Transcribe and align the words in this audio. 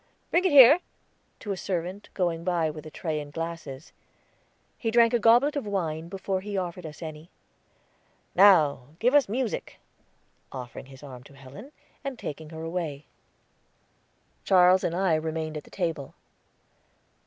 "Bring 0.31 0.45
it 0.45 0.49
here," 0.51 0.79
to 1.41 1.51
a 1.51 1.57
servant 1.57 2.09
going 2.15 2.43
by 2.43 2.71
with 2.71 2.87
a 2.87 2.89
tray 2.89 3.19
and 3.19 3.31
glasses. 3.31 3.93
He 4.79 4.89
drank 4.89 5.13
a 5.13 5.19
goblet 5.19 5.55
of 5.55 5.67
wine, 5.67 6.09
before 6.09 6.41
he 6.41 6.57
offered 6.57 6.87
us 6.87 7.03
any. 7.03 7.29
"Now 8.33 8.95
give 8.97 9.13
us 9.13 9.29
music!" 9.29 9.79
offering 10.51 10.87
his 10.87 11.03
arm 11.03 11.21
to 11.25 11.35
Helen, 11.35 11.71
and 12.03 12.17
taking 12.17 12.49
her 12.49 12.63
away. 12.63 13.05
Charles 14.43 14.83
and 14.83 14.95
I 14.95 15.13
remained 15.13 15.55
at 15.55 15.65
the 15.65 15.69
table. 15.69 16.15